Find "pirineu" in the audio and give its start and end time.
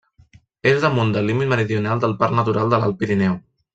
3.03-3.37